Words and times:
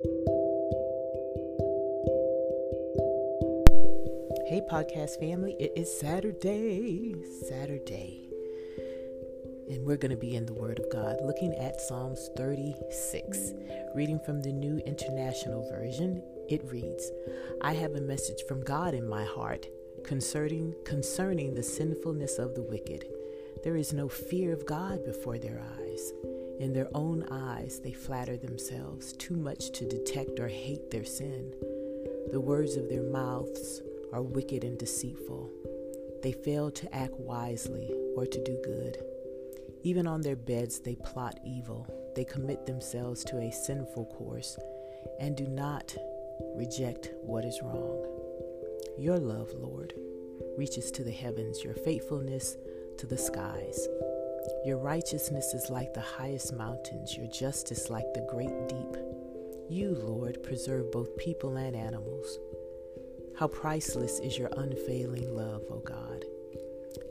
Hey, 0.00 0.06
podcast 4.70 5.18
family, 5.18 5.56
it 5.58 5.72
is 5.74 5.92
Saturday. 5.98 7.16
Saturday. 7.48 8.28
And 9.68 9.84
we're 9.84 9.96
going 9.96 10.12
to 10.12 10.16
be 10.16 10.36
in 10.36 10.46
the 10.46 10.52
Word 10.52 10.78
of 10.78 10.88
God 10.92 11.16
looking 11.24 11.52
at 11.54 11.80
Psalms 11.80 12.30
36. 12.36 13.54
Reading 13.96 14.20
from 14.24 14.40
the 14.40 14.52
New 14.52 14.78
International 14.86 15.68
Version, 15.68 16.22
it 16.48 16.62
reads 16.70 17.10
I 17.60 17.72
have 17.72 17.96
a 17.96 18.00
message 18.00 18.44
from 18.46 18.62
God 18.62 18.94
in 18.94 19.08
my 19.08 19.24
heart 19.24 19.66
concerning, 20.04 20.76
concerning 20.84 21.54
the 21.54 21.64
sinfulness 21.64 22.38
of 22.38 22.54
the 22.54 22.62
wicked. 22.62 23.04
There 23.64 23.76
is 23.76 23.92
no 23.92 24.08
fear 24.08 24.52
of 24.52 24.64
God 24.64 25.04
before 25.04 25.38
their 25.38 25.60
eyes. 25.80 26.12
In 26.58 26.72
their 26.72 26.88
own 26.94 27.24
eyes, 27.30 27.80
they 27.82 27.92
flatter 27.92 28.36
themselves 28.36 29.12
too 29.12 29.36
much 29.36 29.70
to 29.72 29.88
detect 29.88 30.40
or 30.40 30.48
hate 30.48 30.90
their 30.90 31.04
sin. 31.04 31.54
The 32.32 32.40
words 32.40 32.76
of 32.76 32.88
their 32.88 33.04
mouths 33.04 33.80
are 34.12 34.22
wicked 34.22 34.64
and 34.64 34.76
deceitful. 34.76 35.50
They 36.22 36.32
fail 36.32 36.70
to 36.72 36.94
act 36.94 37.14
wisely 37.14 37.94
or 38.16 38.26
to 38.26 38.44
do 38.44 38.60
good. 38.64 38.98
Even 39.84 40.08
on 40.08 40.20
their 40.20 40.36
beds, 40.36 40.80
they 40.80 40.96
plot 40.96 41.38
evil. 41.46 41.86
They 42.16 42.24
commit 42.24 42.66
themselves 42.66 43.22
to 43.24 43.38
a 43.38 43.52
sinful 43.52 44.06
course 44.06 44.58
and 45.20 45.36
do 45.36 45.46
not 45.46 45.94
reject 46.56 47.10
what 47.22 47.44
is 47.44 47.60
wrong. 47.62 48.04
Your 48.98 49.18
love, 49.18 49.52
Lord, 49.54 49.94
reaches 50.56 50.90
to 50.90 51.04
the 51.04 51.12
heavens, 51.12 51.62
your 51.62 51.74
faithfulness 51.74 52.56
to 52.98 53.06
the 53.06 53.16
skies. 53.16 53.86
Your 54.64 54.78
righteousness 54.78 55.54
is 55.54 55.70
like 55.70 55.94
the 55.94 56.00
highest 56.00 56.52
mountains, 56.52 57.16
your 57.16 57.26
justice 57.26 57.90
like 57.90 58.12
the 58.14 58.26
great 58.28 58.68
deep. 58.68 58.96
You, 59.68 59.94
Lord, 59.94 60.42
preserve 60.42 60.90
both 60.92 61.16
people 61.16 61.56
and 61.56 61.76
animals. 61.76 62.38
How 63.38 63.48
priceless 63.48 64.18
is 64.20 64.38
your 64.38 64.50
unfailing 64.56 65.34
love, 65.34 65.62
O 65.70 65.78
God. 65.78 66.24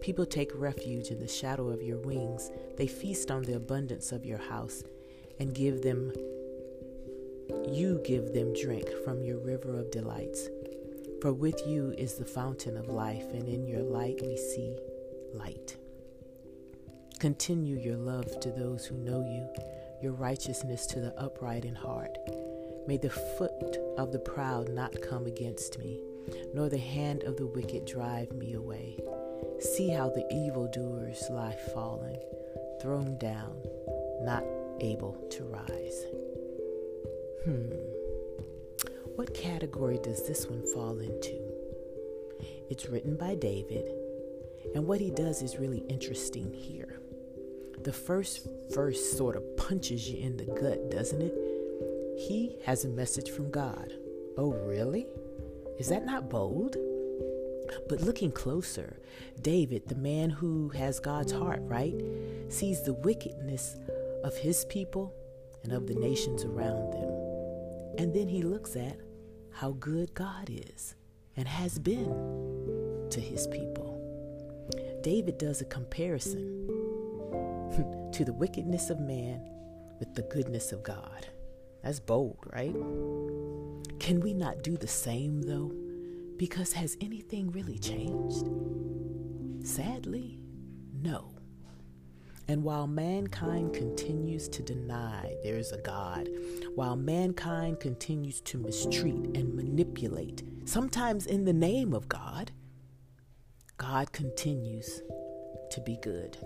People 0.01 0.25
take 0.25 0.51
refuge 0.53 1.09
in 1.09 1.19
the 1.19 1.27
shadow 1.27 1.69
of 1.69 1.81
your 1.81 1.99
wings. 1.99 2.51
They 2.77 2.87
feast 2.87 3.31
on 3.31 3.43
the 3.43 3.55
abundance 3.55 4.11
of 4.11 4.25
your 4.25 4.37
house 4.37 4.83
and 5.39 5.53
give 5.53 5.81
them 5.81 6.11
you 7.71 8.01
give 8.05 8.33
them 8.33 8.53
drink 8.53 8.89
from 9.03 9.23
your 9.23 9.37
river 9.37 9.77
of 9.77 9.91
delights. 9.91 10.49
For 11.21 11.33
with 11.33 11.61
you 11.65 11.93
is 11.97 12.15
the 12.15 12.25
fountain 12.25 12.77
of 12.77 12.87
life, 12.87 13.31
and 13.31 13.47
in 13.47 13.65
your 13.65 13.81
light 13.81 14.19
we 14.21 14.37
see 14.37 14.75
light. 15.33 15.77
Continue 17.19 17.77
your 17.77 17.97
love 17.97 18.39
to 18.41 18.51
those 18.51 18.85
who 18.85 18.95
know 18.95 19.21
you, 19.21 19.49
your 20.03 20.11
righteousness 20.11 20.85
to 20.85 20.99
the 20.99 21.19
upright 21.19 21.65
in 21.65 21.73
heart. 21.73 22.15
May 22.87 22.97
the 22.97 23.09
foot 23.09 23.77
of 23.97 24.11
the 24.11 24.19
proud 24.19 24.69
not 24.69 25.01
come 25.01 25.25
against 25.25 25.79
me, 25.79 25.99
nor 26.53 26.69
the 26.69 26.77
hand 26.77 27.23
of 27.23 27.35
the 27.37 27.47
wicked 27.47 27.85
drive 27.85 28.31
me 28.33 28.53
away. 28.53 28.99
See 29.59 29.89
how 29.89 30.09
the 30.09 30.31
evildoers 30.31 31.23
lie 31.31 31.57
fallen, 31.73 32.17
thrown 32.83 33.17
down, 33.17 33.63
not 34.21 34.43
able 34.79 35.17
to 35.31 35.43
rise. 35.43 36.05
Hmm. 37.45 37.71
What 39.15 39.33
category 39.33 39.97
does 40.03 40.27
this 40.27 40.45
one 40.45 40.63
fall 40.71 40.99
into? 40.99 41.41
It's 42.69 42.89
written 42.89 43.17
by 43.17 43.33
David, 43.33 43.91
and 44.75 44.85
what 44.85 45.01
he 45.01 45.09
does 45.09 45.41
is 45.41 45.57
really 45.57 45.83
interesting 45.89 46.53
here. 46.53 46.99
The 47.87 47.93
first 47.93 48.45
verse 48.71 49.13
sort 49.13 49.37
of 49.37 49.55
punches 49.55 50.09
you 50.09 50.19
in 50.19 50.35
the 50.35 50.43
gut, 50.43 50.91
doesn't 50.91 51.21
it? 51.21 51.33
He 52.17 52.57
has 52.65 52.83
a 52.83 52.89
message 52.89 53.31
from 53.31 53.49
God. 53.49 53.93
Oh, 54.37 54.51
really? 54.51 55.07
Is 55.79 55.87
that 55.87 56.05
not 56.05 56.29
bold? 56.29 56.75
But 57.87 58.01
looking 58.01 58.29
closer, 58.29 58.97
David, 59.41 59.87
the 59.87 59.95
man 59.95 60.29
who 60.29 60.67
has 60.75 60.99
God's 60.99 61.31
heart, 61.31 61.61
right, 61.61 61.95
sees 62.49 62.83
the 62.83 62.91
wickedness 62.91 63.77
of 64.25 64.35
his 64.35 64.65
people 64.65 65.13
and 65.63 65.71
of 65.71 65.87
the 65.87 65.95
nations 65.95 66.43
around 66.43 66.91
them. 66.91 67.09
And 67.99 68.13
then 68.13 68.27
he 68.27 68.41
looks 68.41 68.75
at 68.75 68.97
how 69.53 69.77
good 69.79 70.13
God 70.13 70.49
is 70.49 70.95
and 71.37 71.47
has 71.47 71.79
been 71.79 73.07
to 73.11 73.21
his 73.21 73.47
people. 73.47 73.93
David 75.01 75.37
does 75.37 75.61
a 75.61 75.65
comparison 75.65 76.86
to 78.13 78.25
the 78.25 78.33
wickedness 78.33 78.89
of 78.89 78.99
man 78.99 79.41
with 79.99 80.13
the 80.13 80.23
goodness 80.23 80.71
of 80.71 80.83
God. 80.83 81.27
That's 81.83 81.99
bold, 81.99 82.39
right? 82.53 82.73
Can 83.99 84.19
we 84.21 84.33
not 84.33 84.63
do 84.63 84.77
the 84.77 84.87
same 84.87 85.41
though? 85.41 85.73
Because 86.37 86.73
has 86.73 86.97
anything 87.01 87.51
really 87.51 87.79
changed? 87.79 88.47
Sadly, 89.65 90.39
no. 90.93 91.33
And 92.47 92.63
while 92.63 92.87
mankind 92.87 93.73
continues 93.73 94.47
to 94.49 94.63
deny 94.63 95.35
there 95.43 95.57
is 95.57 95.71
a 95.71 95.81
God, 95.81 96.29
while 96.75 96.95
mankind 96.95 97.79
continues 97.79 98.39
to 98.41 98.57
mistreat 98.57 99.35
and 99.35 99.53
manipulate, 99.53 100.43
sometimes 100.65 101.25
in 101.25 101.43
the 101.43 101.53
name 101.53 101.93
of 101.93 102.07
God, 102.07 102.51
God 103.77 104.11
continues 104.13 105.01
to 105.71 105.81
be 105.81 105.97
good. 106.01 106.37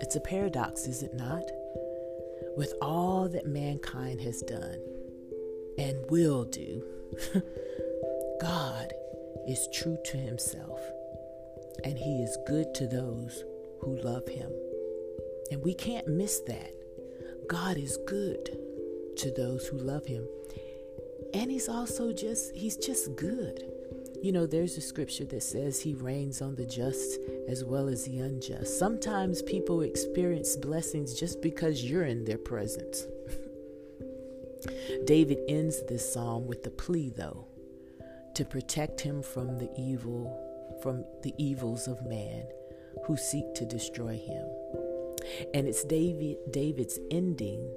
It's 0.00 0.16
a 0.16 0.20
paradox, 0.20 0.86
is 0.86 1.02
it 1.02 1.14
not? 1.14 1.44
With 2.56 2.72
all 2.80 3.28
that 3.28 3.46
mankind 3.46 4.20
has 4.20 4.40
done 4.42 4.80
and 5.78 5.98
will 6.10 6.44
do, 6.44 6.84
God 8.40 8.92
is 9.46 9.68
true 9.72 9.98
to 10.06 10.16
himself 10.16 10.80
and 11.84 11.98
he 11.98 12.22
is 12.22 12.38
good 12.46 12.74
to 12.74 12.86
those 12.86 13.44
who 13.80 13.96
love 14.02 14.26
him. 14.28 14.50
And 15.50 15.62
we 15.62 15.74
can't 15.74 16.08
miss 16.08 16.40
that. 16.40 16.72
God 17.48 17.76
is 17.76 17.98
good 18.06 18.56
to 19.16 19.30
those 19.32 19.66
who 19.66 19.78
love 19.78 20.06
him. 20.06 20.26
And 21.34 21.50
he's 21.50 21.68
also 21.68 22.12
just, 22.12 22.54
he's 22.54 22.76
just 22.76 23.14
good. 23.16 23.73
You 24.24 24.32
know, 24.32 24.46
there's 24.46 24.78
a 24.78 24.80
scripture 24.80 25.26
that 25.26 25.42
says 25.42 25.82
he 25.82 25.92
rains 25.92 26.40
on 26.40 26.54
the 26.54 26.64
just 26.64 27.18
as 27.46 27.62
well 27.62 27.88
as 27.88 28.06
the 28.06 28.20
unjust. 28.20 28.78
Sometimes 28.78 29.42
people 29.42 29.82
experience 29.82 30.56
blessings 30.56 31.12
just 31.12 31.42
because 31.42 31.84
you're 31.84 32.06
in 32.06 32.24
their 32.24 32.38
presence. 32.38 33.06
David 35.04 35.40
ends 35.46 35.82
this 35.90 36.10
psalm 36.10 36.46
with 36.46 36.62
the 36.62 36.70
plea, 36.70 37.12
though, 37.14 37.44
to 38.34 38.46
protect 38.46 39.02
him 39.02 39.22
from 39.22 39.58
the 39.58 39.68
evil, 39.78 40.34
from 40.82 41.04
the 41.22 41.34
evils 41.36 41.86
of 41.86 42.06
man 42.06 42.46
who 43.04 43.18
seek 43.18 43.52
to 43.56 43.66
destroy 43.66 44.16
him. 44.16 44.46
And 45.52 45.68
it's 45.68 45.84
David, 45.84 46.38
David's 46.50 46.98
ending 47.10 47.70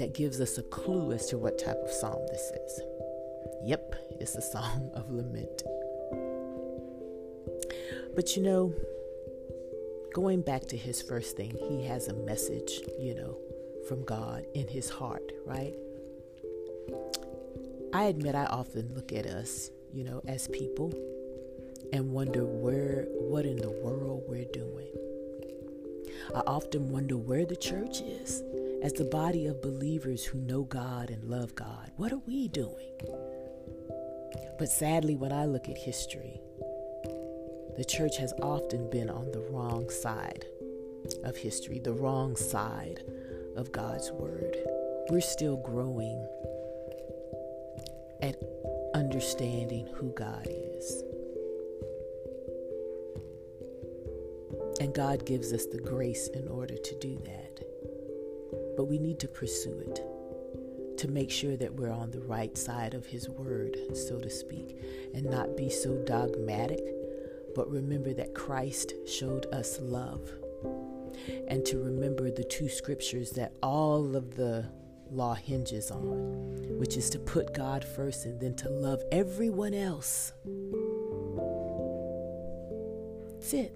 that 0.00 0.14
gives 0.14 0.40
us 0.40 0.58
a 0.58 0.64
clue 0.64 1.12
as 1.12 1.26
to 1.26 1.38
what 1.38 1.60
type 1.60 1.78
of 1.80 1.92
psalm 1.92 2.26
this 2.32 2.50
is. 2.66 2.80
Yep, 3.64 3.94
it's 4.20 4.34
a 4.34 4.42
song 4.42 4.90
of 4.94 5.10
lament. 5.10 5.62
But 8.14 8.36
you 8.36 8.42
know, 8.42 8.74
going 10.14 10.42
back 10.42 10.62
to 10.68 10.76
his 10.76 11.02
first 11.02 11.36
thing, 11.36 11.56
he 11.68 11.84
has 11.84 12.08
a 12.08 12.14
message, 12.14 12.80
you 12.98 13.14
know, 13.14 13.36
from 13.88 14.04
God 14.04 14.44
in 14.54 14.66
his 14.66 14.88
heart, 14.88 15.32
right? 15.46 15.74
I 17.92 18.04
admit 18.04 18.34
I 18.34 18.46
often 18.46 18.92
look 18.94 19.12
at 19.12 19.26
us, 19.26 19.70
you 19.92 20.04
know, 20.04 20.22
as 20.26 20.48
people 20.48 20.92
and 21.92 22.12
wonder 22.12 22.44
where 22.44 23.06
what 23.10 23.44
in 23.44 23.56
the 23.56 23.70
world 23.70 24.24
we're 24.26 24.44
doing. 24.52 24.88
I 26.34 26.40
often 26.46 26.90
wonder 26.90 27.16
where 27.16 27.44
the 27.44 27.56
church 27.56 28.00
is 28.00 28.42
as 28.82 28.92
the 28.92 29.04
body 29.04 29.46
of 29.46 29.60
believers 29.60 30.24
who 30.24 30.38
know 30.38 30.62
God 30.62 31.10
and 31.10 31.24
love 31.24 31.54
God. 31.54 31.90
What 31.96 32.12
are 32.12 32.22
we 32.26 32.48
doing? 32.48 32.92
But 34.58 34.68
sadly, 34.68 35.16
when 35.16 35.32
I 35.32 35.46
look 35.46 35.68
at 35.68 35.78
history, 35.78 36.40
the 37.76 37.84
church 37.84 38.18
has 38.18 38.34
often 38.42 38.90
been 38.90 39.08
on 39.08 39.32
the 39.32 39.40
wrong 39.50 39.88
side 39.88 40.44
of 41.24 41.36
history, 41.36 41.78
the 41.78 41.94
wrong 41.94 42.36
side 42.36 43.02
of 43.56 43.72
God's 43.72 44.12
word. 44.12 44.56
We're 45.08 45.22
still 45.22 45.56
growing 45.56 46.26
at 48.20 48.36
understanding 48.94 49.88
who 49.94 50.10
God 50.10 50.46
is. 50.46 51.02
And 54.80 54.94
God 54.94 55.24
gives 55.24 55.52
us 55.52 55.64
the 55.66 55.80
grace 55.80 56.28
in 56.28 56.48
order 56.48 56.76
to 56.76 56.94
do 57.00 57.18
that. 57.24 57.64
But 58.76 58.84
we 58.84 58.98
need 58.98 59.18
to 59.20 59.28
pursue 59.28 59.78
it 59.86 60.09
to 61.00 61.08
make 61.08 61.30
sure 61.30 61.56
that 61.56 61.72
we're 61.72 61.90
on 61.90 62.10
the 62.10 62.20
right 62.20 62.58
side 62.58 62.92
of 62.92 63.06
His 63.06 63.26
Word, 63.26 63.74
so 63.94 64.18
to 64.18 64.28
speak, 64.28 64.76
and 65.14 65.24
not 65.24 65.56
be 65.56 65.70
so 65.70 65.96
dogmatic, 66.04 66.84
but 67.54 67.70
remember 67.70 68.12
that 68.12 68.34
Christ 68.34 68.92
showed 69.06 69.46
us 69.46 69.78
love. 69.80 70.30
And 71.48 71.64
to 71.64 71.78
remember 71.78 72.30
the 72.30 72.44
two 72.44 72.68
scriptures 72.68 73.30
that 73.30 73.54
all 73.62 74.14
of 74.14 74.36
the 74.36 74.66
law 75.10 75.32
hinges 75.32 75.90
on, 75.90 76.78
which 76.78 76.98
is 76.98 77.08
to 77.10 77.18
put 77.18 77.54
God 77.54 77.82
first 77.82 78.26
and 78.26 78.38
then 78.38 78.54
to 78.56 78.68
love 78.68 79.02
everyone 79.10 79.72
else. 79.72 80.34
That's 83.32 83.54
it. 83.54 83.74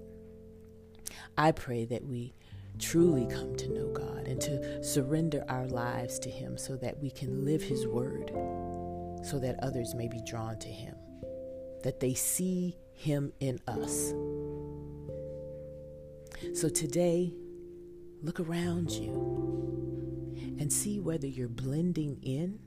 I 1.35 1.53
pray 1.53 1.85
that 1.85 2.05
we 2.05 2.35
truly 2.79 3.25
come 3.25 3.55
to 3.55 3.69
know 3.69 3.87
God 3.87 4.27
and 4.27 4.39
to 4.41 4.83
surrender 4.83 5.43
our 5.49 5.67
lives 5.67 6.19
to 6.19 6.29
Him 6.29 6.57
so 6.57 6.75
that 6.77 6.99
we 6.99 7.09
can 7.09 7.45
live 7.45 7.61
His 7.61 7.87
word, 7.87 8.31
so 9.23 9.39
that 9.39 9.59
others 9.61 9.95
may 9.95 10.07
be 10.07 10.21
drawn 10.25 10.57
to 10.59 10.67
Him, 10.67 10.95
that 11.83 11.99
they 11.99 12.13
see 12.13 12.77
Him 12.93 13.31
in 13.39 13.59
us. 13.67 14.13
So 16.53 16.69
today, 16.69 17.33
look 18.21 18.39
around 18.39 18.91
you 18.91 19.35
and 20.59 20.71
see 20.71 20.99
whether 20.99 21.27
you're 21.27 21.47
blending 21.47 22.19
in 22.23 22.59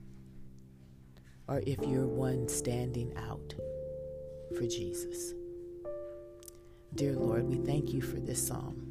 or 1.49 1.63
if 1.67 1.79
you're 1.87 2.07
one 2.07 2.49
standing 2.49 3.13
out 3.17 3.55
for 4.57 4.67
Jesus. 4.67 5.35
Dear 6.95 7.15
Lord, 7.15 7.49
we 7.49 7.57
thank 7.57 7.93
you 7.93 8.01
for 8.01 8.21
this 8.21 8.47
psalm. 8.47 8.88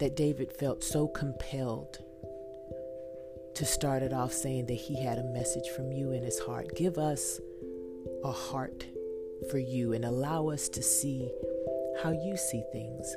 That 0.00 0.16
David 0.16 0.52
felt 0.52 0.82
so 0.82 1.06
compelled 1.06 1.98
to 3.54 3.64
start 3.64 4.02
it 4.02 4.12
off 4.12 4.32
saying 4.32 4.66
that 4.66 4.74
he 4.74 5.00
had 5.00 5.18
a 5.18 5.32
message 5.32 5.68
from 5.76 5.92
you 5.92 6.10
in 6.10 6.24
his 6.24 6.40
heart. 6.40 6.74
Give 6.74 6.98
us 6.98 7.40
a 8.24 8.32
heart 8.32 8.84
for 9.50 9.58
you 9.58 9.92
and 9.92 10.04
allow 10.04 10.48
us 10.48 10.68
to 10.70 10.82
see 10.82 11.30
how 12.02 12.10
you 12.10 12.36
see 12.36 12.64
things. 12.72 13.16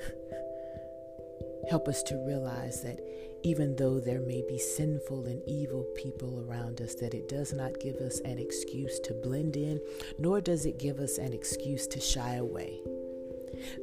Help 1.70 1.88
us 1.88 2.02
to 2.04 2.24
realize 2.26 2.82
that 2.82 2.98
even 3.44 3.76
though 3.76 4.00
there 4.00 4.20
may 4.20 4.42
be 4.48 4.58
sinful 4.58 5.26
and 5.26 5.42
evil 5.46 5.84
people 5.96 6.44
around 6.48 6.80
us, 6.80 6.94
that 6.94 7.12
it 7.12 7.28
does 7.28 7.52
not 7.52 7.80
give 7.80 7.96
us 7.96 8.20
an 8.20 8.38
excuse 8.38 8.98
to 9.00 9.14
blend 9.14 9.56
in, 9.56 9.80
nor 10.18 10.40
does 10.40 10.64
it 10.64 10.78
give 10.78 11.00
us 11.00 11.18
an 11.18 11.32
excuse 11.32 11.86
to 11.88 12.00
shy 12.00 12.36
away. 12.36 12.80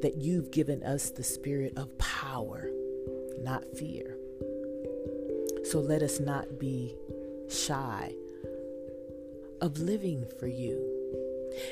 That 0.02 0.18
you've 0.18 0.52
given 0.52 0.84
us 0.84 1.10
the 1.10 1.24
spirit 1.24 1.78
of 1.78 1.98
power, 1.98 2.70
not 3.42 3.64
fear. 3.78 4.18
So 5.66 5.80
let 5.80 6.02
us 6.02 6.20
not 6.20 6.60
be 6.60 6.96
shy 7.50 8.14
of 9.62 9.78
living 9.80 10.26
for 10.40 10.48
you. 10.48 10.86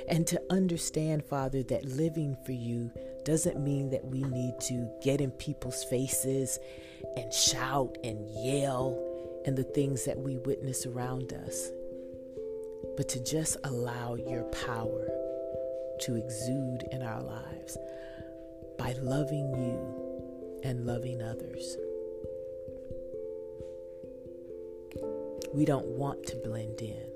And 0.07 0.27
to 0.27 0.41
understand, 0.49 1.23
Father, 1.25 1.63
that 1.63 1.85
living 1.85 2.35
for 2.45 2.51
you 2.51 2.91
doesn't 3.23 3.63
mean 3.63 3.89
that 3.91 4.05
we 4.05 4.23
need 4.23 4.59
to 4.61 4.89
get 5.03 5.21
in 5.21 5.31
people's 5.31 5.83
faces 5.85 6.59
and 7.15 7.33
shout 7.33 7.97
and 8.03 8.25
yell 8.43 9.03
and 9.45 9.57
the 9.57 9.63
things 9.63 10.05
that 10.05 10.17
we 10.17 10.37
witness 10.37 10.85
around 10.85 11.33
us, 11.33 11.71
but 12.95 13.07
to 13.09 13.23
just 13.23 13.57
allow 13.63 14.15
your 14.15 14.43
power 14.43 15.07
to 16.01 16.15
exude 16.15 16.83
in 16.91 17.01
our 17.01 17.21
lives 17.21 17.77
by 18.77 18.93
loving 19.01 19.51
you 19.51 20.61
and 20.63 20.85
loving 20.85 21.21
others. 21.21 21.77
We 25.53 25.65
don't 25.65 25.87
want 25.87 26.25
to 26.27 26.35
blend 26.37 26.81
in. 26.81 27.07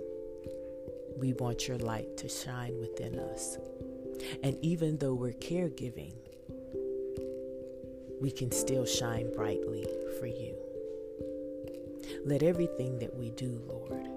We 1.17 1.33
want 1.33 1.67
your 1.67 1.77
light 1.77 2.17
to 2.17 2.29
shine 2.29 2.79
within 2.79 3.19
us. 3.19 3.57
And 4.43 4.57
even 4.61 4.97
though 4.97 5.13
we're 5.13 5.33
caregiving, 5.33 6.13
we 8.21 8.31
can 8.31 8.51
still 8.51 8.85
shine 8.85 9.31
brightly 9.33 9.85
for 10.19 10.27
you. 10.27 10.55
Let 12.25 12.43
everything 12.43 12.99
that 12.99 13.15
we 13.15 13.31
do, 13.31 13.61
Lord, 13.67 14.07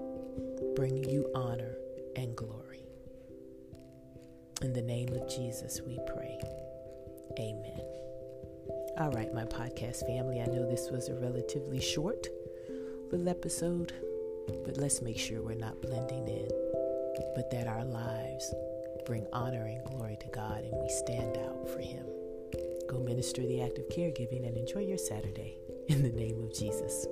bring 0.77 1.05
you 1.05 1.31
honor 1.35 1.77
and 2.17 2.37
glory. 2.37 2.84
In 4.63 4.73
the 4.73 4.83
name 4.83 5.13
of 5.13 5.29
Jesus, 5.29 5.81
we 5.87 5.99
pray. 6.07 6.41
Amen. 7.39 7.81
All 8.99 9.11
right, 9.11 9.33
my 9.35 9.45
podcast 9.45 10.07
family, 10.07 10.41
I 10.41 10.47
know 10.47 10.69
this 10.69 10.91
was 10.91 11.09
a 11.09 11.15
relatively 11.15 11.81
short 11.81 12.29
little 13.11 13.29
episode, 13.29 13.93
but 14.65 14.77
let's 14.77 15.03
make 15.03 15.19
sure 15.19 15.43
we're 15.43 15.55
not 15.55 15.81
blending 15.83 16.29
in 16.29 16.49
but 17.35 17.51
that 17.51 17.67
our 17.67 17.85
lives 17.85 18.53
bring 19.07 19.27
honor 19.33 19.67
and 19.67 19.85
glory 19.85 20.17
to 20.21 20.27
God 20.29 20.65
and 20.65 20.73
we 20.81 20.89
stand 20.89 21.37
out 21.39 21.69
for 21.69 21.81
Him. 21.81 22.07
Go 22.89 22.99
minister 22.99 23.43
the 23.43 23.63
act 23.63 23.79
of 23.79 23.89
caregiving 23.89 24.47
and 24.47 24.57
enjoy 24.57 24.81
your 24.81 24.99
Saturday 24.99 25.59
in 25.89 26.03
the 26.03 26.11
name 26.11 26.43
of 26.43 26.55
Jesus. 26.55 27.07